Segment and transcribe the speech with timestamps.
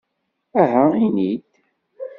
[0.61, 1.41] Aha ini-d!